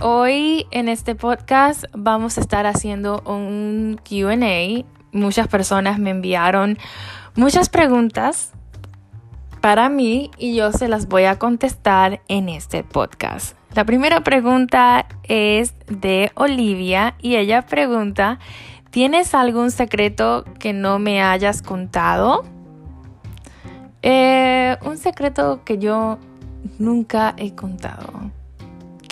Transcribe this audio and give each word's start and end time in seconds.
Hoy 0.00 0.66
en 0.70 0.88
este 0.88 1.14
podcast 1.14 1.84
vamos 1.92 2.38
a 2.38 2.40
estar 2.40 2.64
haciendo 2.66 3.20
un 3.26 4.00
QA. 4.02 4.86
Muchas 5.12 5.48
personas 5.48 5.98
me 5.98 6.08
enviaron 6.08 6.78
muchas 7.36 7.68
preguntas 7.68 8.52
para 9.60 9.90
mí 9.90 10.30
y 10.38 10.54
yo 10.54 10.72
se 10.72 10.88
las 10.88 11.08
voy 11.08 11.24
a 11.24 11.38
contestar 11.38 12.22
en 12.28 12.48
este 12.48 12.84
podcast. 12.84 13.54
La 13.74 13.84
primera 13.84 14.24
pregunta 14.24 15.04
es 15.24 15.74
de 15.88 16.32
Olivia 16.36 17.14
y 17.20 17.36
ella 17.36 17.66
pregunta, 17.66 18.38
¿tienes 18.88 19.34
algún 19.34 19.70
secreto 19.70 20.44
que 20.58 20.72
no 20.72 20.98
me 20.98 21.22
hayas 21.22 21.60
contado? 21.60 22.44
Eh, 24.00 24.78
un 24.86 24.96
secreto 24.96 25.60
que 25.66 25.76
yo 25.76 26.18
nunca 26.78 27.34
he 27.36 27.54
contado. 27.54 28.30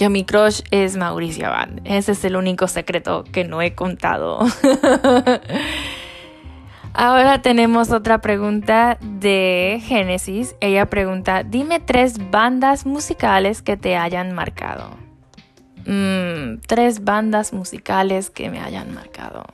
Que 0.02 0.09
mi 0.09 0.24
crush 0.24 0.62
es 0.73 0.97
Mauricio 0.97 1.47
Abad. 1.47 1.69
Ese 1.84 2.11
es 2.11 2.24
el 2.24 2.34
único 2.34 2.66
secreto 2.66 3.23
que 3.23 3.45
no 3.45 3.62
he 3.62 3.77
contado. 3.77 4.41
Ahora 6.92 7.41
tenemos 7.41 7.92
otra 7.92 8.20
pregunta 8.20 8.98
de 9.01 9.80
Génesis. 9.80 10.56
Ella 10.59 10.87
pregunta, 10.87 11.45
dime 11.45 11.78
tres 11.78 12.33
bandas 12.33 12.84
musicales 12.84 13.62
que 13.62 13.77
te 13.77 13.97
hayan 13.97 14.33
marcado. 14.33 14.91
Mm, 15.87 16.56
tres 16.66 17.05
bandas 17.05 17.53
musicales 17.53 18.28
que 18.28 18.50
me 18.50 18.59
hayan 18.59 18.92
marcado. 18.92 19.45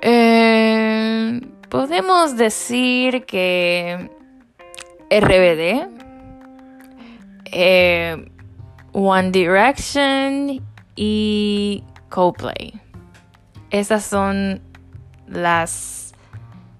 Eh, 0.00 1.42
podemos 1.68 2.38
decir 2.38 3.26
que 3.26 4.10
RBD, 5.10 5.88
eh, 7.52 8.31
One 8.92 9.30
Direction 9.30 10.60
y 10.96 11.82
Coldplay. 12.08 12.74
Esas 13.70 14.04
son 14.04 14.60
las 15.26 16.14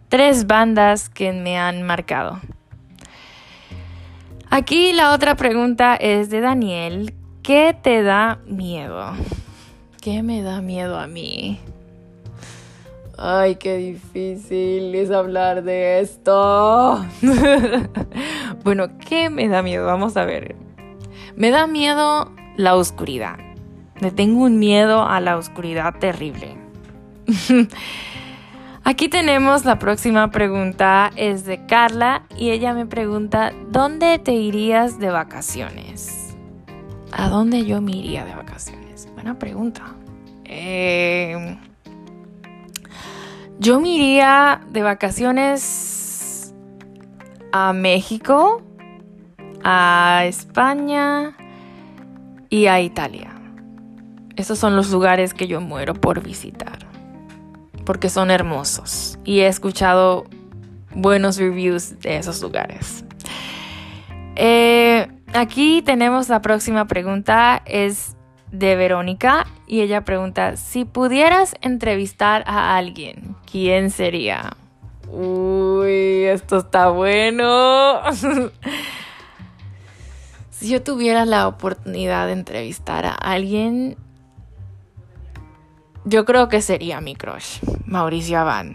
tres 0.09 0.47
bandas 0.47 1.09
que 1.09 1.33
me 1.33 1.59
han 1.59 1.83
marcado. 1.83 2.41
Aquí 4.51 4.93
la 4.93 5.13
otra 5.13 5.37
pregunta 5.37 5.97
es 5.97 6.29
de 6.29 6.43
Daniel. 6.43 7.15
¿Qué 7.43 7.75
te 7.81 8.03
da 8.03 8.39
miedo? 8.47 9.13
¿Qué 10.03 10.23
me 10.23 10.43
da 10.43 10.61
miedo 10.61 10.99
a 10.99 11.07
mí? 11.07 11.59
Ay, 13.17 13.55
qué 13.57 13.77
difícil 13.77 14.95
es 14.95 15.11
hablar 15.11 15.63
de 15.63 16.01
esto. 16.01 17.05
bueno, 18.65 18.99
¿qué 18.99 19.31
me 19.31 19.49
da 19.49 19.63
miedo? 19.63 19.87
Vamos 19.87 20.17
a 20.17 20.25
ver. 20.25 20.57
Me 21.43 21.51
da 21.51 21.67
miedo 21.67 22.31
la 22.55 22.77
oscuridad. 22.77 23.37
Le 23.99 24.13
tengo 24.13 24.45
un 24.45 24.61
miedo 24.61 25.03
a 25.03 25.19
la 25.19 25.37
oscuridad 25.37 25.93
terrible. 25.99 26.57
Aquí 28.85 29.09
tenemos 29.09 29.65
la 29.65 29.81
próxima 29.81 30.31
pregunta, 30.31 31.11
es 31.17 31.45
de 31.45 31.67
Carla 31.67 32.23
y 32.37 32.51
ella 32.51 32.75
me 32.75 32.87
pregunta, 32.87 33.53
¿dónde 33.73 34.21
te 34.21 34.35
irías 34.35 35.01
de 35.01 35.11
vacaciones? 35.11 36.37
¿A 37.11 37.29
dónde 37.29 37.65
yo 37.65 37.81
me 37.81 37.91
iría 37.91 38.25
de 38.25 38.37
vacaciones? 38.37 39.09
Buena 39.13 39.37
pregunta. 39.37 39.97
Eh, 40.45 41.59
yo 43.59 43.81
me 43.81 43.89
iría 43.89 44.61
de 44.71 44.83
vacaciones 44.83 46.55
a 47.51 47.73
México, 47.73 48.63
a 49.65 50.23
España 50.27 51.37
y 52.49 52.67
a 52.67 52.81
Italia. 52.81 53.31
Esos 54.37 54.59
son 54.59 54.77
los 54.77 54.91
lugares 54.91 55.35
que 55.35 55.47
yo 55.47 55.61
muero 55.61 55.95
por 55.95 56.23
visitar 56.23 56.93
porque 57.85 58.09
son 58.09 58.31
hermosos 58.31 59.19
y 59.25 59.41
he 59.41 59.47
escuchado 59.47 60.25
buenos 60.95 61.39
reviews 61.39 62.01
de 62.01 62.17
esos 62.17 62.41
lugares. 62.43 63.05
Eh, 64.37 65.09
aquí 65.33 65.83
tenemos 65.83 66.29
la 66.29 66.43
próxima 66.43 66.87
pregunta, 66.87 67.63
es 67.67 68.17
de 68.51 68.77
Verónica 68.77 69.47
y 69.67 69.81
ella 69.81 70.05
pregunta, 70.05 70.57
si 70.57 70.85
pudieras 70.85 71.55
entrevistar 71.61 72.45
a 72.47 72.77
alguien, 72.77 73.37
¿quién 73.51 73.91
sería? 73.91 74.57
Uy, 75.11 76.25
esto 76.25 76.59
está 76.59 76.89
bueno. 76.89 78.01
si 80.63 80.69
yo 80.69 80.83
tuviera 80.83 81.25
la 81.27 81.49
oportunidad 81.49 82.27
de 82.27 82.35
entrevistar 82.35 83.05
a 83.05 83.15
alguien, 83.15 83.97
yo 86.05 86.25
creo 86.25 86.49
que 86.49 86.63
sería 86.63 87.01
mi 87.01 87.17
crush, 87.17 87.59
Mauricio 87.85 88.39
Abad. 88.39 88.67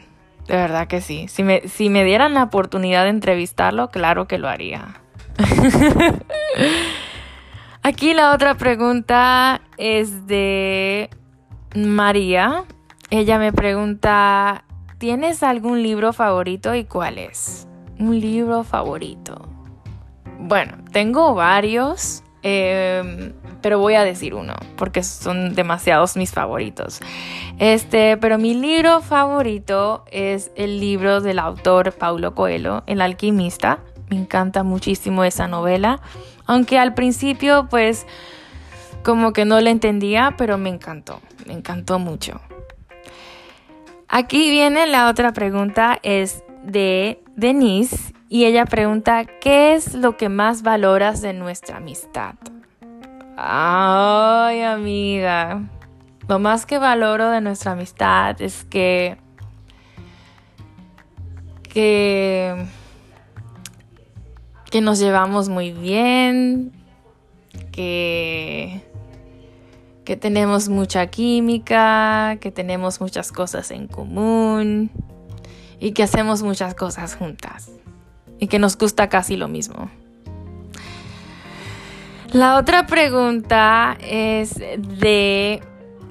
De 0.47 0.55
verdad 0.55 0.87
que 0.87 0.99
sí. 0.99 1.27
Si 1.29 1.43
me, 1.43 1.67
si 1.69 1.89
me 1.89 2.03
dieran 2.03 2.33
la 2.33 2.43
oportunidad 2.43 3.03
de 3.03 3.09
entrevistarlo, 3.09 3.89
claro 3.89 4.27
que 4.27 4.37
lo 4.37 4.49
haría. 4.49 4.99
Aquí 7.83 8.13
la 8.13 8.33
otra 8.33 8.55
pregunta 8.55 9.61
es 9.77 10.27
de 10.27 11.09
María. 11.73 12.65
Ella 13.09 13.39
me 13.39 13.53
pregunta, 13.53 14.65
¿tienes 14.97 15.41
algún 15.41 15.83
libro 15.83 16.11
favorito 16.11 16.75
y 16.75 16.83
cuál 16.83 17.17
es? 17.17 17.65
Un 17.97 18.19
libro 18.19 18.65
favorito. 18.65 19.56
Bueno, 20.39 20.73
tengo 20.91 21.33
varios. 21.33 22.23
Eh, 22.43 23.33
pero 23.61 23.79
voy 23.79 23.95
a 23.95 24.03
decir 24.03 24.33
uno 24.33 24.53
porque 24.75 25.03
son 25.03 25.53
demasiados 25.53 26.15
mis 26.15 26.31
favoritos. 26.31 26.99
Este, 27.59 28.17
pero 28.17 28.37
mi 28.37 28.53
libro 28.53 29.01
favorito 29.01 30.05
es 30.11 30.51
el 30.55 30.79
libro 30.79 31.21
del 31.21 31.39
autor 31.39 31.93
Paulo 31.93 32.35
Coelho, 32.35 32.83
El 32.85 33.01
alquimista. 33.01 33.79
Me 34.09 34.15
encanta 34.15 34.63
muchísimo 34.63 35.25
esa 35.25 35.47
novela, 35.49 35.99
aunque 36.45 36.79
al 36.79 36.93
principio 36.93 37.67
pues 37.69 38.05
como 39.03 39.33
que 39.33 39.43
no 39.43 39.59
la 39.59 39.69
entendía, 39.69 40.35
pero 40.37 40.57
me 40.57 40.69
encantó, 40.69 41.19
me 41.45 41.53
encantó 41.53 41.99
mucho. 41.99 42.39
Aquí 44.07 44.49
viene 44.49 44.87
la 44.87 45.09
otra 45.09 45.33
pregunta, 45.33 45.99
es 46.03 46.43
de 46.63 47.21
Denise 47.35 48.13
y 48.29 48.45
ella 48.45 48.65
pregunta, 48.65 49.25
¿qué 49.25 49.75
es 49.75 49.93
lo 49.93 50.17
que 50.17 50.27
más 50.27 50.61
valoras 50.61 51.21
de 51.21 51.33
nuestra 51.33 51.77
amistad? 51.77 52.35
Ay, 53.37 54.61
amiga. 54.63 55.61
Lo 56.27 56.39
más 56.39 56.65
que 56.65 56.77
valoro 56.77 57.29
de 57.29 57.39
nuestra 57.39 57.71
amistad 57.71 58.41
es 58.41 58.65
que. 58.65 59.17
que. 61.71 62.65
que 64.69 64.81
nos 64.81 64.99
llevamos 64.99 65.47
muy 65.47 65.71
bien. 65.71 66.73
Que. 67.71 68.81
que 70.03 70.17
tenemos 70.17 70.67
mucha 70.67 71.07
química. 71.07 72.37
Que 72.41 72.51
tenemos 72.51 72.99
muchas 72.99 73.31
cosas 73.31 73.71
en 73.71 73.87
común. 73.87 74.91
Y 75.79 75.91
que 75.91 76.03
hacemos 76.03 76.43
muchas 76.43 76.75
cosas 76.75 77.15
juntas. 77.15 77.71
Y 78.39 78.47
que 78.47 78.59
nos 78.59 78.77
gusta 78.77 79.09
casi 79.09 79.35
lo 79.35 79.47
mismo. 79.47 79.89
La 82.31 82.57
otra 82.57 82.87
pregunta 82.87 83.97
es 84.01 84.55
de 84.55 85.61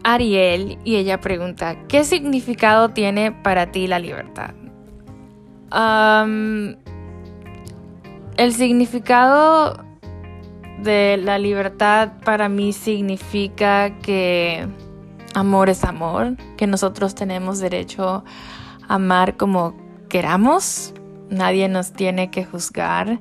Ariel 0.03 0.79
y 0.85 0.97
ella 0.97 1.21
pregunta, 1.21 1.77
¿qué 1.89 2.05
significado 2.05 2.91
tiene 2.91 3.33
para 3.33 3.71
ti 3.71 3.87
la 3.87 3.99
libertad? 3.99 4.55
el 8.37 8.53
significado 8.55 9.85
de 10.79 11.19
la 11.23 11.39
libertad 11.39 12.13
para 12.25 12.49
mí 12.49 12.73
significa 12.73 13.99
que 13.99 14.67
amor 15.35 15.69
es 15.69 15.85
amor, 15.85 16.37
que 16.57 16.67
nosotros 16.67 17.15
tenemos 17.15 17.59
derecho 17.59 18.25
a 18.89 18.95
amar 18.95 19.37
como 19.37 19.75
queramos, 20.09 20.95
nadie 21.31 21.69
nos 21.69 21.93
tiene 21.93 22.31
que 22.31 22.45
juzgar 22.45 23.21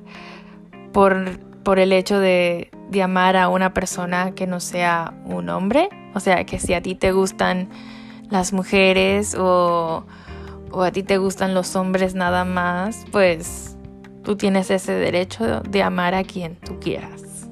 por, 0.92 1.38
por 1.62 1.78
el 1.78 1.92
hecho 1.92 2.18
de, 2.18 2.70
de 2.90 3.02
amar 3.02 3.36
a 3.36 3.48
una 3.48 3.74
persona 3.74 4.32
que 4.34 4.46
no 4.46 4.60
sea 4.60 5.14
un 5.24 5.48
hombre. 5.48 5.88
O 6.14 6.20
sea, 6.20 6.44
que 6.44 6.58
si 6.58 6.74
a 6.74 6.82
ti 6.82 6.94
te 6.94 7.12
gustan 7.12 7.68
las 8.30 8.52
mujeres 8.52 9.34
o, 9.38 10.04
o 10.70 10.82
a 10.82 10.90
ti 10.90 11.02
te 11.02 11.18
gustan 11.18 11.54
los 11.54 11.76
hombres 11.76 12.14
nada 12.14 12.44
más, 12.44 13.04
pues 13.12 13.76
tú 14.22 14.36
tienes 14.36 14.70
ese 14.70 14.92
derecho 14.92 15.60
de 15.60 15.82
amar 15.82 16.14
a 16.14 16.24
quien 16.24 16.56
tú 16.56 16.78
quieras. 16.80 17.48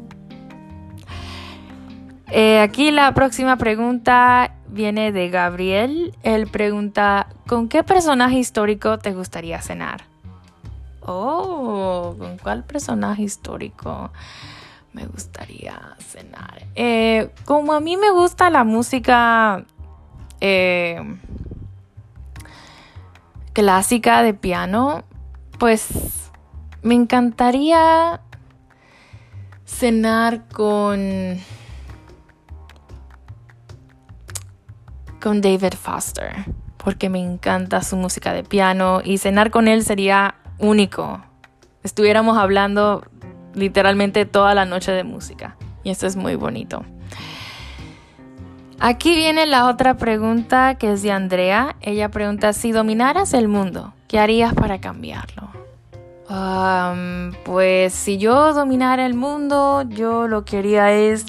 Eh, 2.31 2.59
aquí 2.59 2.91
la 2.91 3.15
próxima 3.15 3.57
pregunta 3.57 4.57
viene 4.67 5.13
de 5.13 5.31
Gabriel. 5.31 6.17
Él 6.23 6.49
pregunta, 6.49 7.29
¿con 7.47 7.69
qué 7.69 7.85
personaje 7.85 8.39
histórico 8.39 8.99
te 8.99 9.13
gustaría 9.13 9.61
cenar? 9.61 10.14
Oh, 11.05 12.15
¿con 12.19 12.39
cuál 12.39 12.65
personaje 12.65 13.23
histórico? 13.23 14.11
me 14.95 15.07
gustaría 15.07 15.97
cenar? 15.99 16.63
Eh, 16.77 17.31
como 17.45 17.75
a 17.75 17.81
mí 17.81 17.97
me 17.97 18.11
gusta 18.11 18.49
la 18.49 18.65
música 18.65 19.65
eh, 20.41 21.01
clásica 23.53 24.23
de 24.23 24.33
piano, 24.35 25.05
pues 25.59 25.89
me 26.83 26.95
encantaría 26.95 28.21
cenar 29.67 30.47
con 30.49 31.39
con 35.21 35.41
David 35.41 35.73
Foster 35.73 36.45
porque 36.77 37.09
me 37.09 37.19
encanta 37.19 37.83
su 37.83 37.97
música 37.97 38.35
de 38.35 38.45
piano 38.45 39.01
y 39.03 39.17
cenar 39.19 39.51
con 39.51 39.69
él 39.69 39.83
sería 39.83 40.35
único. 40.59 41.23
Estuviéramos 41.83 42.39
hablando 42.39 43.05
literalmente 43.55 44.25
toda 44.27 44.55
la 44.55 44.65
noche 44.65 44.93
de 44.93 45.05
música 45.05 45.57
y 45.83 45.91
eso 45.91 46.07
es 46.07 46.17
muy 46.17 46.37
bonito. 46.37 46.85
Aquí 48.81 49.15
viene 49.15 49.47
la 49.47 49.69
otra 49.69 49.97
pregunta 49.97 50.75
que 50.77 50.93
es 50.93 51.03
de 51.03 51.13
Andrea. 51.13 51.77
Ella 51.81 52.11
pregunta, 52.11 52.53
si 52.53 52.73
dominaras 52.73 53.33
el 53.33 53.49
mundo, 53.49 53.95
¿qué 54.09 54.19
harías 54.19 54.55
para 54.55 54.81
cambiarlo? 54.81 55.51
pues 57.45 57.93
si 57.93 58.19
yo 58.19 58.55
dominara 58.55 59.07
el 59.07 59.15
mundo, 59.15 59.83
yo 59.89 60.27
lo 60.27 60.45
que 60.45 60.59
haría 60.59 60.91
es 60.91 61.27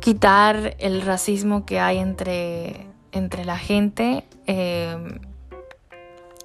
quitar 0.00 0.76
el 0.78 1.02
racismo 1.02 1.66
que 1.66 1.78
hay 1.78 1.98
entre, 1.98 2.86
entre 3.12 3.44
la 3.44 3.58
gente. 3.58 4.24
Em, 4.46 5.20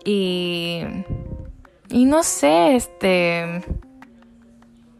y, 0.04 0.82
y 1.90 2.06
no 2.06 2.24
sé, 2.24 2.76
este, 2.76 3.64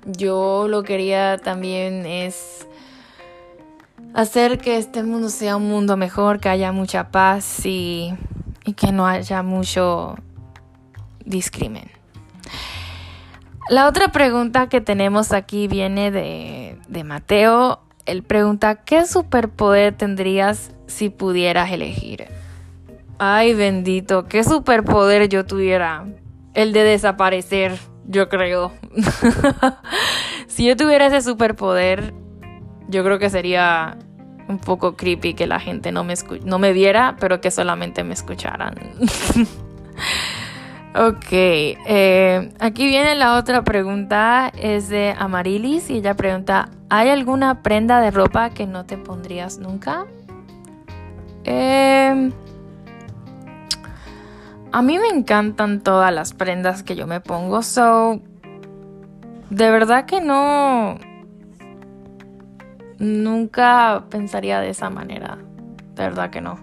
yo 0.06 0.68
lo 0.68 0.84
quería 0.84 1.38
también 1.38 2.06
es 2.06 2.68
hacer 4.14 4.60
que 4.60 4.78
este 4.78 5.04
mundo 5.04 5.30
sea 5.30 5.58
un 5.58 5.68
mundo 5.68 5.98
mejor, 5.98 6.40
que 6.40 6.50
haya 6.50 6.72
mucha 6.72 7.12
paz 7.12 7.66
y, 7.66 8.14
y 8.66 8.74
que 8.74 8.92
no 8.92 9.08
haya 9.08 9.44
mucho 9.44 10.16
discrimen. 11.26 11.90
La 13.68 13.88
otra 13.88 14.12
pregunta 14.12 14.70
que 14.70 14.80
tenemos 14.80 15.32
aquí 15.32 15.68
viene 15.68 16.12
de, 16.12 16.78
de 16.88 17.04
Mateo. 17.04 17.82
Él 18.06 18.22
pregunta, 18.22 18.76
¿qué 18.84 19.08
superpoder 19.08 19.98
tendrías 19.98 20.72
si 20.86 21.10
pudieras 21.10 21.72
elegir? 21.72 22.28
Ay, 23.18 23.56
bendito, 23.56 24.26
¿qué 24.26 24.44
superpoder 24.44 25.28
yo 25.30 25.46
tuviera? 25.46 26.06
El 26.56 26.74
de 26.74 26.84
desaparecer, 26.84 27.78
yo 28.08 28.30
creo. 28.30 28.72
si 30.48 30.66
yo 30.66 30.78
tuviera 30.78 31.08
ese 31.08 31.22
superpoder, 31.22 32.14
yo 32.88 33.04
creo 33.04 33.20
que 33.20 33.30
sería 33.30 33.98
un 34.48 34.60
poco 34.60 34.96
creepy 34.96 35.34
que 35.34 35.48
la 35.48 35.60
gente 35.60 35.92
no 35.92 36.04
me, 36.04 36.14
no 36.44 36.60
me 36.60 36.72
viera, 36.72 37.16
pero 37.20 37.42
que 37.42 37.52
solamente 37.52 38.04
me 38.04 38.14
escucharan. 38.14 38.76
ok, 40.96 41.32
eh, 41.32 42.54
aquí 42.60 42.86
viene 42.86 43.16
la 43.16 43.36
otra 43.36 43.64
pregunta, 43.64 44.52
es 44.58 44.88
de 44.88 45.16
Amarilis 45.18 45.90
y 45.90 45.98
ella 45.98 46.14
pregunta, 46.14 46.70
¿hay 46.90 47.10
alguna 47.10 47.64
prenda 47.64 48.00
de 48.00 48.12
ropa 48.12 48.52
que 48.52 48.68
no 48.68 48.86
te 48.86 48.98
pondrías 48.98 49.58
nunca? 49.58 50.06
Eh, 51.44 52.32
a 54.76 54.82
mí 54.82 55.00
me 55.00 55.08
encantan 55.08 55.80
todas 55.80 56.14
las 56.14 56.34
prendas 56.34 56.84
que 56.84 56.98
yo 56.98 57.08
me 57.08 57.22
pongo, 57.22 57.64
so 57.64 58.20
de 59.50 59.72
verdad 59.72 60.04
que 60.04 60.20
no 60.20 60.98
nunca 63.00 64.04
pensaría 64.10 64.60
de 64.60 64.72
esa 64.72 64.90
manera. 64.90 65.38
De 65.94 66.04
verdad 66.04 66.30
que 66.30 66.42
no. 66.42 66.60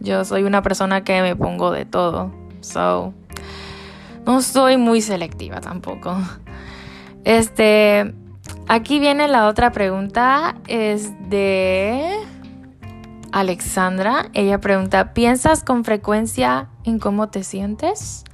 Yo 0.00 0.24
soy 0.24 0.42
una 0.42 0.62
persona 0.62 1.04
que 1.04 1.22
me 1.22 1.36
pongo 1.36 1.70
de 1.70 1.84
todo. 1.84 2.32
So, 2.60 3.14
no 4.26 4.42
soy 4.42 4.76
muy 4.76 5.00
selectiva 5.00 5.60
tampoco. 5.60 6.16
Este, 7.22 8.12
aquí 8.66 8.98
viene 8.98 9.28
la 9.28 9.46
otra 9.46 9.70
pregunta. 9.70 10.56
Es 10.66 11.12
de 11.30 12.18
Alexandra. 13.32 14.30
Ella 14.32 14.60
pregunta, 14.60 15.12
¿piensas 15.14 15.62
con 15.62 15.84
frecuencia 15.84 16.68
en 16.84 16.98
cómo 16.98 17.28
te 17.28 17.44
sientes? 17.44 18.24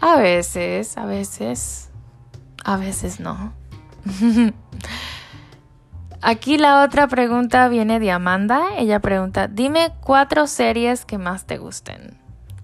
A 0.00 0.16
veces, 0.16 0.96
a 0.98 1.06
veces, 1.06 1.90
a 2.64 2.76
veces 2.76 3.20
no. 3.20 3.52
Aquí 6.22 6.58
la 6.58 6.82
otra 6.82 7.08
pregunta 7.08 7.68
viene 7.68 8.00
de 8.00 8.10
Amanda. 8.10 8.62
Ella 8.76 9.00
pregunta, 9.00 9.48
dime 9.48 9.92
cuatro 10.00 10.46
series 10.46 11.04
que 11.04 11.18
más 11.18 11.46
te 11.46 11.58
gusten. 11.58 12.18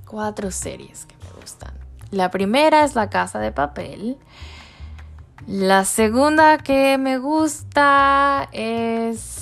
Cuatro 0.06 0.50
series 0.50 1.06
que 1.06 1.14
me 1.24 1.40
gustan. 1.40 1.72
La 2.10 2.30
primera 2.30 2.84
es 2.84 2.94
La 2.94 3.08
Casa 3.08 3.38
de 3.38 3.52
Papel. 3.52 4.18
La 5.46 5.84
segunda 5.84 6.58
que 6.58 6.98
me 6.98 7.18
gusta 7.18 8.48
es... 8.52 9.41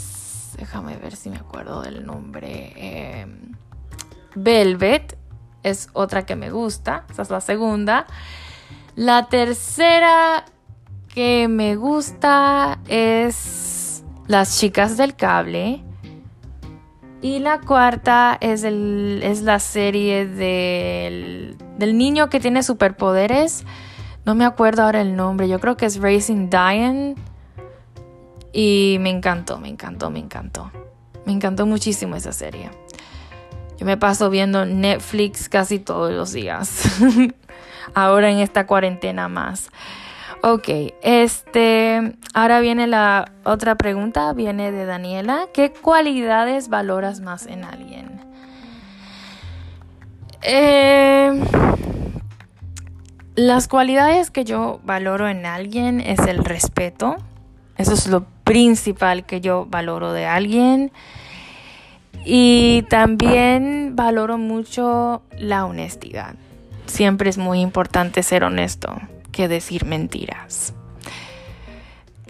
Déjame 0.61 0.97
ver 0.97 1.17
si 1.17 1.31
me 1.31 1.39
acuerdo 1.39 1.81
del 1.81 2.05
nombre. 2.05 2.75
Em, 2.77 3.53
Velvet 4.35 5.17
es 5.63 5.89
otra 5.95 6.27
que 6.27 6.37
me 6.37 6.51
gusta. 6.51 7.07
Esa 7.11 7.23
es 7.23 7.31
la 7.31 7.41
segunda. 7.41 8.07
La 8.95 9.29
tercera 9.29 10.45
que 11.09 11.49
me 11.49 11.77
gusta 11.77 12.79
es 12.89 14.05
las 14.27 14.59
chicas 14.59 14.99
del 14.99 15.17
cable. 15.17 15.83
Y 17.23 17.39
la 17.39 17.63
cuarta 17.63 18.37
es, 18.39 18.63
el, 18.63 19.21
es 19.23 19.41
la 19.41 19.61
serie 19.61 20.27
del, 20.27 21.57
del 21.79 21.97
niño 21.97 22.29
que 22.29 22.39
tiene 22.39 22.63
superpoderes. 22.63 23.65
No 24.27 24.35
me 24.35 24.45
acuerdo 24.45 24.83
ahora 24.83 25.01
el 25.01 25.17
nombre. 25.17 25.49
Yo 25.49 25.59
creo 25.59 25.79
que 25.79 25.87
es 25.87 25.99
Racing 25.99 26.51
Diane. 26.51 27.15
Y 28.53 28.97
me 29.01 29.11
encantó, 29.11 29.59
me 29.59 29.69
encantó, 29.69 30.11
me 30.11 30.19
encantó. 30.19 30.71
Me 31.25 31.33
encantó 31.33 31.67
muchísimo 31.67 32.17
esa 32.17 32.33
serie. 32.33 32.71
Yo 33.79 33.87
me 33.87 33.97
paso 33.97 34.31
viendo 34.31 34.67
Netflix 34.67 35.49
casi 35.49 35.79
todos 35.79 36.13
los 36.13 36.33
días. 36.33 36.85
ahora 37.95 38.31
en 38.31 38.39
esta 38.39 38.67
cuarentena 38.67 39.29
más. 39.29 39.71
Ok, 40.43 40.69
este, 41.03 42.17
ahora 42.33 42.61
viene 42.61 42.87
la 42.87 43.31
otra 43.45 43.75
pregunta, 43.75 44.33
viene 44.33 44.73
de 44.73 44.87
Daniela. 44.87 45.49
¿Qué 45.53 45.71
cualidades 45.71 46.69
valoras 46.69 47.21
más 47.21 47.47
en 47.47 47.65
alguien? 47.65 48.21
Eh, 50.43 51.45
las 53.35 53.69
cualidades 53.69 54.31
que 54.31 54.45
yo 54.45 54.81
valoro 54.83 55.29
en 55.29 55.45
alguien 55.45 56.01
es 56.01 56.21
el 56.21 56.43
respeto. 56.43 57.17
Eso 57.77 57.93
es 57.93 58.07
lo 58.07 58.25
principal 58.51 59.25
que 59.25 59.41
yo 59.41 59.67
valoro 59.71 60.13
de 60.13 60.27
alguien. 60.27 60.91
Y 62.25 62.85
también 62.91 63.93
valoro 63.95 64.39
mucho 64.39 65.23
la 65.39 65.65
honestidad. 65.67 66.35
Siempre 66.87 67.31
es 67.31 67.39
muy 67.39 67.61
importante 67.61 68.25
ser 68.25 68.43
honesto 68.43 68.93
que 69.31 69.47
decir 69.47 69.85
mentiras. 69.85 70.75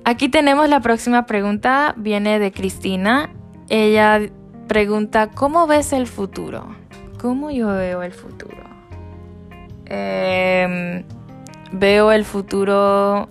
Aquí 0.05 0.29
tenemos 0.29 0.69
la 0.69 0.81
próxima 0.81 1.25
pregunta, 1.25 1.95
viene 1.97 2.39
de 2.39 2.53
Cristina. 2.53 3.31
Ella 3.71 4.21
pregunta, 4.69 5.31
¿cómo 5.31 5.67
ves 5.67 5.95
el 5.95 6.07
futuro? 6.07 6.77
¿Cómo 7.19 7.51
yo 7.51 7.69
veo 7.69 8.03
el 8.03 8.13
futuro? 8.13 8.63
Em, 9.87 11.03
veo 11.73 12.13
el 12.13 12.27
futuro 12.27 13.31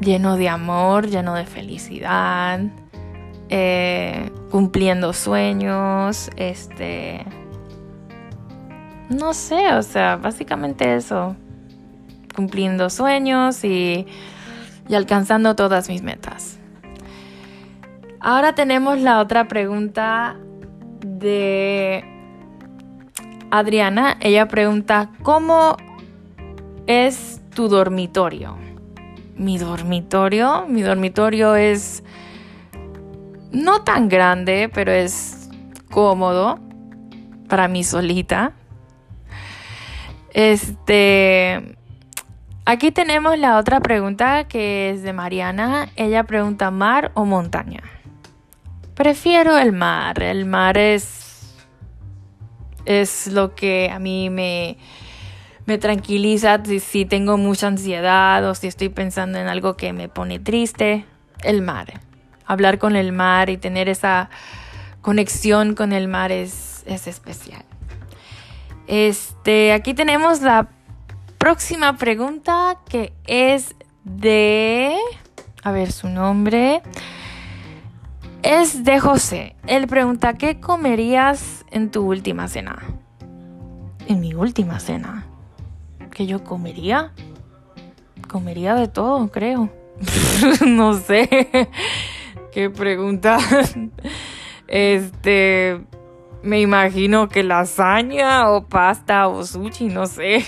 lleno 0.00 0.36
de 0.36 0.48
amor, 0.48 1.08
lleno 1.08 1.34
de 1.34 1.44
felicidad, 1.44 2.60
eh, 3.48 4.30
cumpliendo 4.50 5.12
sueños, 5.12 6.30
este 6.36 7.24
no 9.10 9.34
sé, 9.34 9.74
o 9.74 9.82
sea, 9.82 10.16
básicamente 10.16 10.94
eso. 10.94 11.34
Cumpliendo 12.34 12.88
sueños 12.90 13.64
y, 13.64 14.06
y 14.88 14.94
alcanzando 14.94 15.56
todas 15.56 15.88
mis 15.88 16.02
metas. 16.02 16.58
Ahora 18.20 18.54
tenemos 18.54 19.00
la 19.00 19.18
otra 19.18 19.48
pregunta 19.48 20.36
de 21.04 22.04
Adriana. 23.50 24.16
Ella 24.20 24.46
pregunta, 24.46 25.10
¿cómo 25.22 25.76
es 26.86 27.40
tu 27.52 27.68
dormitorio? 27.68 28.69
Mi 29.40 29.56
dormitorio, 29.56 30.66
mi 30.68 30.82
dormitorio 30.82 31.56
es 31.56 32.02
no 33.52 33.84
tan 33.84 34.10
grande, 34.10 34.70
pero 34.72 34.92
es 34.92 35.48
cómodo 35.90 36.60
para 37.48 37.66
mí 37.66 37.82
solita. 37.82 38.52
Este, 40.34 41.78
Aquí 42.66 42.90
tenemos 42.90 43.38
la 43.38 43.56
otra 43.56 43.80
pregunta 43.80 44.44
que 44.44 44.90
es 44.90 45.02
de 45.02 45.14
Mariana. 45.14 45.88
Ella 45.96 46.24
pregunta 46.24 46.70
mar 46.70 47.10
o 47.14 47.24
montaña. 47.24 47.82
Prefiero 48.94 49.56
el 49.56 49.72
mar. 49.72 50.22
El 50.22 50.44
mar 50.44 50.76
es 50.76 51.56
es 52.84 53.26
lo 53.26 53.54
que 53.54 53.90
a 53.90 53.98
mí 53.98 54.28
me 54.28 54.76
me 55.70 55.78
tranquiliza 55.78 56.60
si, 56.64 57.04
tengo 57.04 57.36
mucha 57.36 57.68
ansiedad 57.68 58.44
o 58.44 58.56
si 58.56 58.66
estoy 58.66 58.88
pensando 58.88 59.38
en 59.38 59.46
algo 59.46 59.76
que 59.76 59.92
me 59.92 60.08
pone 60.08 60.40
triste. 60.40 61.04
El 61.44 61.62
mar. 61.62 62.00
Hablar 62.44 62.80
con 62.80 62.96
el 62.96 63.12
mar 63.12 63.50
y 63.50 63.56
tener 63.56 63.88
esa 63.88 64.30
conexión 65.00 65.76
con 65.76 65.92
el 65.92 66.08
mar 66.08 66.32
es, 66.32 66.82
es 66.86 67.06
especial. 67.06 67.64
Este, 68.88 69.72
aquí 69.72 69.94
tenemos 69.94 70.40
la 70.40 70.70
próxima 71.38 71.96
pregunta 71.96 72.76
que 72.88 73.12
es 73.28 73.76
de, 74.02 74.96
a 75.62 75.70
ver 75.70 75.92
su 75.92 76.08
nombre, 76.08 76.82
es 78.42 78.82
de 78.82 78.98
José. 78.98 79.54
Él 79.68 79.86
pregunta, 79.86 80.34
¿qué 80.34 80.58
comerías 80.58 81.64
en 81.70 81.92
tu 81.92 82.02
última 82.02 82.48
cena? 82.48 82.82
En 84.08 84.18
mi 84.18 84.34
última 84.34 84.80
cena. 84.80 85.29
¿Qué 86.20 86.26
yo 86.26 86.44
comería? 86.44 87.12
Comería 88.28 88.74
de 88.74 88.88
todo, 88.88 89.30
creo. 89.30 89.70
no 90.66 90.92
sé. 90.92 91.48
¿Qué 92.52 92.68
pregunta? 92.68 93.38
este, 94.68 95.80
me 96.42 96.60
imagino 96.60 97.30
que 97.30 97.42
lasaña 97.42 98.50
o 98.50 98.68
pasta 98.68 99.28
o 99.28 99.46
sushi, 99.46 99.86
no 99.86 100.04
sé. 100.04 100.44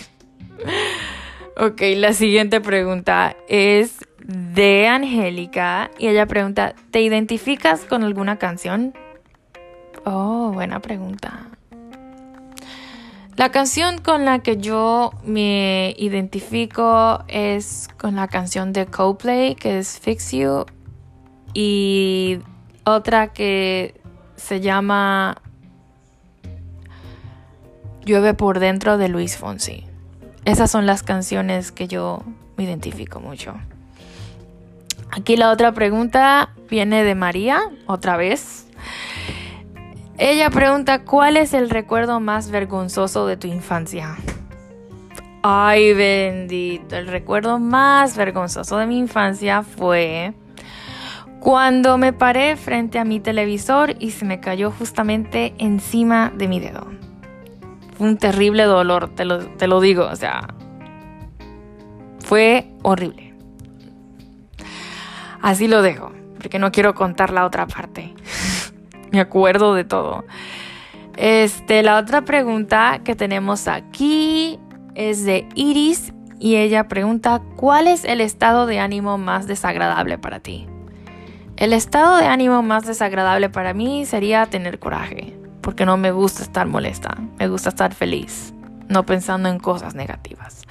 Ok, 1.56 1.80
la 1.96 2.12
siguiente 2.12 2.60
pregunta 2.60 3.34
es 3.48 3.96
de 4.18 4.88
Angélica 4.88 5.90
y 5.98 6.08
ella 6.08 6.26
pregunta, 6.26 6.74
¿te 6.90 7.00
identificas 7.00 7.86
con 7.86 8.04
alguna 8.04 8.36
canción? 8.36 8.92
Oh, 10.04 10.50
buena 10.52 10.80
pregunta. 10.80 11.51
La 13.36 13.50
canción 13.50 13.98
con 13.98 14.26
la 14.26 14.40
que 14.40 14.58
yo 14.58 15.12
me 15.24 15.94
identifico 15.96 17.24
es 17.28 17.88
con 17.98 18.16
la 18.16 18.28
canción 18.28 18.74
de 18.74 18.86
Coldplay 18.86 19.54
que 19.54 19.78
es 19.78 19.98
Fix 19.98 20.32
You 20.32 20.66
y 21.54 22.40
otra 22.84 23.32
que 23.32 24.00
se 24.36 24.60
llama 24.60 25.40
Llueve 28.04 28.34
por 28.34 28.58
dentro 28.58 28.98
de 28.98 29.08
Luis 29.08 29.38
Fonsi. 29.38 29.86
Esas 30.44 30.70
son 30.70 30.84
las 30.84 31.02
canciones 31.02 31.72
que 31.72 31.88
yo 31.88 32.22
me 32.56 32.64
identifico 32.64 33.18
mucho. 33.20 33.54
Aquí 35.10 35.36
la 35.36 35.50
otra 35.50 35.72
pregunta 35.72 36.50
viene 36.68 37.04
de 37.04 37.14
María, 37.14 37.60
otra 37.86 38.16
vez. 38.16 38.61
Ella 40.24 40.50
pregunta, 40.50 41.02
¿cuál 41.02 41.36
es 41.36 41.52
el 41.52 41.68
recuerdo 41.68 42.20
más 42.20 42.48
vergonzoso 42.52 43.26
de 43.26 43.36
tu 43.36 43.48
infancia? 43.48 44.16
Ay, 45.42 45.94
bendito. 45.94 46.94
El 46.94 47.08
recuerdo 47.08 47.58
más 47.58 48.16
vergonzoso 48.16 48.76
de 48.76 48.86
mi 48.86 49.00
infancia 49.00 49.64
fue 49.64 50.32
cuando 51.40 51.98
me 51.98 52.12
paré 52.12 52.54
frente 52.54 53.00
a 53.00 53.04
mi 53.04 53.18
televisor 53.18 53.96
y 53.98 54.12
se 54.12 54.24
me 54.24 54.38
cayó 54.38 54.70
justamente 54.70 55.54
encima 55.58 56.30
de 56.32 56.46
mi 56.46 56.60
dedo 56.60 56.86
un 57.98 58.16
terrible 58.16 58.62
dolor, 58.62 59.08
te 59.14 59.24
lo, 59.24 59.40
te 59.46 59.66
lo 59.66 59.80
digo, 59.80 60.06
o 60.06 60.16
sea, 60.16 60.54
fue 62.20 62.70
horrible. 62.82 63.34
Así 65.40 65.66
lo 65.68 65.82
dejo, 65.82 66.12
porque 66.36 66.58
no 66.58 66.70
quiero 66.70 66.94
contar 66.94 67.32
la 67.32 67.44
otra 67.44 67.66
parte. 67.66 68.14
Me 69.12 69.20
acuerdo 69.20 69.74
de 69.74 69.84
todo. 69.84 70.24
Este, 71.16 71.82
la 71.82 71.98
otra 71.98 72.22
pregunta 72.22 73.00
que 73.04 73.14
tenemos 73.14 73.68
aquí 73.68 74.58
es 74.94 75.24
de 75.24 75.46
Iris 75.54 76.12
y 76.38 76.56
ella 76.56 76.88
pregunta, 76.88 77.42
¿cuál 77.56 77.86
es 77.86 78.04
el 78.04 78.20
estado 78.20 78.66
de 78.66 78.80
ánimo 78.80 79.18
más 79.18 79.46
desagradable 79.46 80.18
para 80.18 80.40
ti? 80.40 80.66
El 81.56 81.72
estado 81.74 82.16
de 82.16 82.26
ánimo 82.26 82.62
más 82.62 82.86
desagradable 82.86 83.50
para 83.50 83.74
mí 83.74 84.06
sería 84.06 84.46
tener 84.46 84.78
coraje 84.78 85.36
porque 85.60 85.86
no 85.86 85.96
me 85.96 86.10
gusta 86.10 86.42
estar 86.42 86.66
molesta, 86.66 87.16
me 87.38 87.46
gusta 87.46 87.68
estar 87.68 87.94
feliz, 87.94 88.52
no 88.88 89.06
pensando 89.06 89.48
en 89.48 89.58
cosas 89.58 89.94
negativas, 89.94 90.62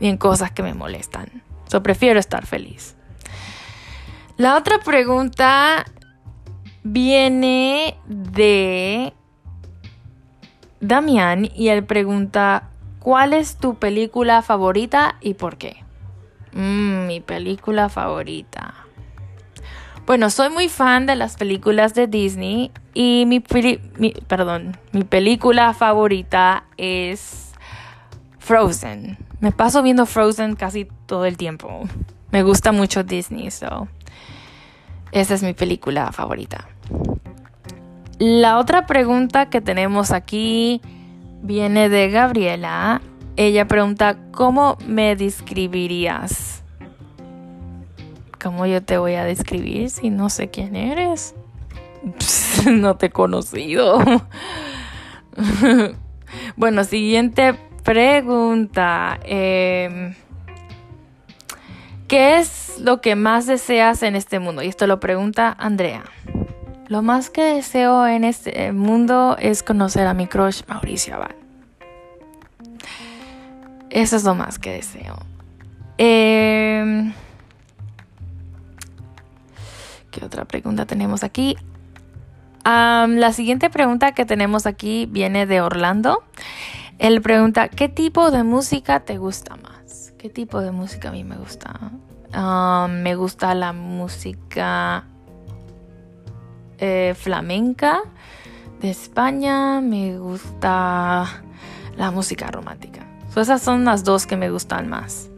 ni 0.00 0.08
en 0.08 0.16
cosas 0.16 0.50
que 0.50 0.62
me 0.62 0.74
molestan. 0.74 1.42
Yo 1.68 1.82
prefiero 1.82 2.18
estar 2.18 2.46
feliz. 2.46 2.96
La 4.38 4.56
otra 4.56 4.78
pregunta 4.78 5.84
viene 6.82 7.96
de 8.06 9.12
Damián 10.80 11.48
y 11.54 11.68
él 11.68 11.84
pregunta, 11.84 12.70
¿cuál 12.98 13.32
es 13.32 13.56
tu 13.56 13.76
película 13.76 14.42
favorita 14.42 15.16
y 15.20 15.34
por 15.34 15.56
qué? 15.56 15.84
Mm, 16.52 17.06
mi 17.06 17.20
película 17.20 17.88
favorita. 17.88 18.74
Bueno, 20.06 20.30
soy 20.30 20.50
muy 20.50 20.68
fan 20.68 21.06
de 21.06 21.14
las 21.14 21.36
películas 21.36 21.94
de 21.94 22.08
Disney 22.08 22.72
y 22.92 23.24
mi, 23.26 23.42
mi 24.92 25.04
película 25.04 25.74
favorita 25.74 26.64
es 26.76 27.52
Frozen. 28.38 29.16
Me 29.38 29.52
paso 29.52 29.82
viendo 29.82 30.04
Frozen 30.06 30.56
casi 30.56 30.88
todo 31.06 31.24
el 31.24 31.36
tiempo. 31.36 31.82
Me 32.32 32.42
gusta 32.42 32.72
mucho 32.72 33.04
Disney, 33.04 33.50
so 33.50 33.86
esa 35.12 35.34
es 35.34 35.42
mi 35.42 35.52
película 35.52 36.10
favorita. 36.12 36.68
La 38.18 38.58
otra 38.58 38.86
pregunta 38.86 39.50
que 39.50 39.60
tenemos 39.60 40.10
aquí 40.10 40.80
viene 41.42 41.88
de 41.88 42.10
Gabriela. 42.10 43.00
Ella 43.36 43.66
pregunta, 43.66 44.16
¿cómo 44.32 44.78
me 44.86 45.16
describirías? 45.16 46.62
¿Cómo 48.42 48.66
yo 48.66 48.82
te 48.82 48.98
voy 48.98 49.14
a 49.14 49.24
describir 49.24 49.90
si 49.90 50.10
no 50.10 50.30
sé 50.30 50.50
quién 50.50 50.76
eres? 50.76 51.34
no 52.66 52.96
te 52.96 53.06
he 53.06 53.10
conocido. 53.10 53.98
bueno, 56.56 56.84
siguiente 56.84 57.54
pregunta. 57.82 59.18
Em, 59.24 60.14
¿Qué 62.12 62.36
es 62.36 62.78
lo 62.78 63.00
que 63.00 63.16
más 63.16 63.46
deseas 63.46 64.02
en 64.02 64.16
este 64.16 64.38
mundo? 64.38 64.62
Y 64.62 64.68
esto 64.68 64.86
lo 64.86 65.00
pregunta 65.00 65.56
Andrea. 65.58 66.04
Lo 66.88 67.00
más 67.00 67.30
que 67.30 67.42
deseo 67.42 68.06
en 68.06 68.24
este 68.24 68.70
mundo 68.72 69.38
es 69.40 69.62
conocer 69.62 70.06
a 70.06 70.12
mi 70.12 70.26
crush 70.26 70.60
Mauricio 70.68 71.14
Abad. 71.14 71.34
Eso 73.88 74.16
es 74.16 74.24
lo 74.24 74.34
más 74.34 74.58
que 74.58 74.72
deseo. 74.72 75.16
Eh, 75.96 77.14
¿Qué 80.10 80.22
otra 80.22 80.44
pregunta 80.44 80.84
tenemos 80.84 81.24
aquí? 81.24 81.56
la 82.62 83.32
siguiente 83.32 83.70
pregunta 83.70 84.12
que 84.12 84.26
tenemos 84.26 84.66
aquí 84.66 85.06
viene 85.06 85.46
de 85.46 85.62
Orlando. 85.62 86.22
Él 86.98 87.22
pregunta, 87.22 87.68
¿qué 87.68 87.88
tipo 87.88 88.30
de 88.30 88.42
música 88.42 89.00
te 89.00 89.16
gusta 89.16 89.56
más? 89.56 89.71
¿Qué 90.22 90.30
tipo 90.30 90.60
de 90.60 90.70
música 90.70 91.08
a 91.08 91.12
mí 91.12 91.24
me 91.24 91.34
gusta? 91.34 91.90
me 92.88 93.16
gusta 93.16 93.56
la 93.56 93.72
música 93.72 95.04
eh, 96.78 97.14
flamenca 97.18 98.02
de 98.80 98.90
España, 98.90 99.80
me 99.80 100.18
gusta 100.18 101.42
la 101.96 102.10
música 102.12 102.46
romántica. 102.52 103.04
esas 103.36 103.60
son 103.62 103.84
las 103.84 104.04
dos 104.04 104.28
que 104.28 104.36
me 104.36 104.48
gustan 104.48 104.88
más. 104.88 105.28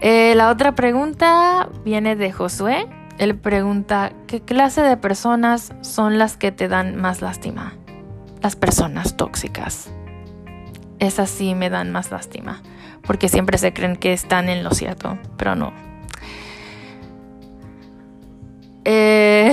Eh, 0.00 0.34
la 0.36 0.48
otra 0.48 0.74
pregunta 0.74 1.68
viene 1.84 2.16
de 2.16 2.32
Josué. 2.32 2.88
Él 3.18 3.36
pregunta, 3.36 4.14
¿qué 4.26 4.40
clase 4.40 4.80
de 4.80 4.96
personas 4.96 5.74
son 5.82 6.16
las 6.16 6.38
que 6.38 6.50
te 6.50 6.68
dan 6.68 6.96
más 6.96 7.20
lástima? 7.20 7.74
Las 8.40 8.56
personas 8.56 9.18
tóxicas. 9.18 9.90
Esas 10.98 11.28
sí 11.28 11.54
me 11.54 11.68
dan 11.68 11.92
más 11.92 12.10
lástima, 12.10 12.62
porque 13.06 13.28
siempre 13.28 13.58
se 13.58 13.72
creen 13.72 13.96
que 13.96 14.12
están 14.12 14.48
en 14.48 14.64
lo 14.64 14.70
cierto, 14.70 15.18
pero 15.36 15.54
no. 15.54 15.72
Eh, 18.84 19.52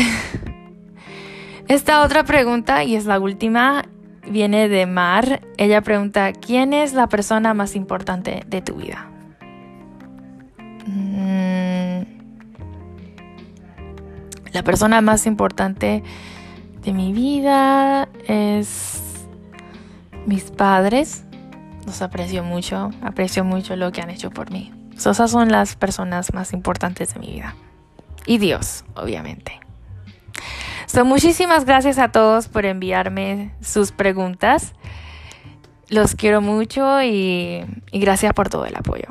esta 1.67 2.01
otra 2.03 2.23
pregunta, 2.23 2.83
y 2.83 2.95
es 2.95 3.05
la 3.05 3.19
última, 3.19 3.85
viene 4.29 4.69
de 4.69 4.85
Mar. 4.85 5.41
Ella 5.57 5.81
pregunta, 5.81 6.33
¿quién 6.33 6.73
es 6.73 6.93
la 6.93 7.07
persona 7.07 7.53
más 7.53 7.75
importante 7.75 8.43
de 8.47 8.61
tu 8.61 8.75
vida? 8.75 9.09
La 14.53 14.61
persona 14.61 15.01
más 15.01 15.25
importante 15.25 16.03
de 16.83 16.93
mi 16.93 17.11
vida 17.11 18.07
es 18.27 19.01
mis 20.27 20.51
padres. 20.51 21.25
Los 21.85 22.01
aprecio 22.01 22.43
mucho, 22.43 22.91
aprecio 23.01 23.43
mucho 23.43 23.75
lo 23.75 23.91
que 23.91 24.01
han 24.01 24.09
hecho 24.09 24.29
por 24.29 24.51
mí. 24.51 24.71
esas 24.95 25.29
son 25.29 25.51
las 25.51 25.75
personas 25.75 26.33
más 26.33 26.53
importantes 26.53 27.13
de 27.13 27.19
mi 27.19 27.33
vida. 27.33 27.55
Y 28.25 28.37
Dios, 28.37 28.85
obviamente. 28.95 29.59
So, 30.85 31.05
muchísimas 31.05 31.65
gracias 31.65 31.97
a 31.97 32.11
todos 32.11 32.47
por 32.47 32.65
enviarme 32.65 33.53
sus 33.61 33.91
preguntas. 33.91 34.73
Los 35.89 36.15
quiero 36.15 36.41
mucho 36.41 37.01
y, 37.01 37.65
y 37.91 37.99
gracias 37.99 38.33
por 38.33 38.49
todo 38.49 38.65
el 38.65 38.75
apoyo. 38.75 39.07